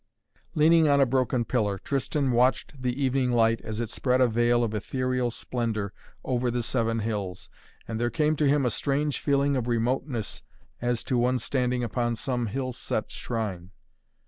Leaning 0.55 0.87
on 0.89 0.99
a 0.99 1.05
broken 1.05 1.45
pillar, 1.45 1.77
Tristan 1.77 2.31
watched 2.31 2.81
the 2.81 2.99
evening 2.99 3.31
light 3.31 3.61
as 3.61 3.79
it 3.79 3.91
spread 3.91 4.19
a 4.19 4.27
veil 4.27 4.63
of 4.63 4.73
ethereal 4.73 5.29
splendor 5.29 5.93
over 6.23 6.49
the 6.49 6.63
Seven 6.63 6.97
Hills 7.01 7.51
and 7.87 8.01
there 8.01 8.09
came 8.09 8.35
to 8.37 8.49
him 8.49 8.65
a 8.65 8.71
strange 8.71 9.19
feeling 9.19 9.55
of 9.55 9.67
remoteness 9.67 10.41
as 10.81 11.03
to 11.03 11.19
one 11.19 11.37
standing 11.37 11.83
upon 11.83 12.15
some 12.15 12.47
hill 12.47 12.73
set 12.73 13.11
shrine. 13.11 13.69